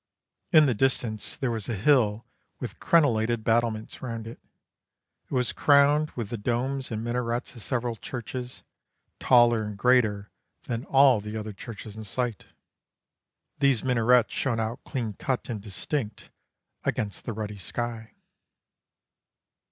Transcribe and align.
In 0.51 0.65
the 0.65 0.73
distance 0.73 1.37
there 1.37 1.51
was 1.51 1.69
a 1.69 1.75
hill 1.75 2.25
with 2.59 2.79
crenelated 2.79 3.43
battlements 3.43 4.01
round 4.01 4.25
it; 4.25 4.39
it 5.25 5.31
was 5.31 5.53
crowned 5.53 6.09
with 6.15 6.29
the 6.29 6.39
domes 6.39 6.89
and 6.89 7.03
minarets 7.03 7.55
of 7.55 7.61
several 7.61 7.95
churches, 7.95 8.63
taller 9.19 9.61
and 9.61 9.77
greater 9.77 10.31
than 10.63 10.85
all 10.85 11.21
the 11.21 11.37
other 11.37 11.53
churches 11.53 11.95
in 11.97 12.03
sight. 12.03 12.45
These 13.59 13.83
minarets 13.83 14.33
shone 14.33 14.59
out 14.59 14.83
clean 14.85 15.13
cut 15.13 15.49
and 15.49 15.61
distinct 15.61 16.31
against 16.83 17.25
the 17.25 17.33
ruddy 17.33 17.59
sky. 17.59 18.15